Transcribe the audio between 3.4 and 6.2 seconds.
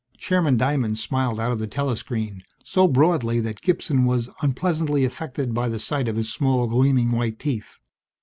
that Gibson was unpleasantly affected by the sight of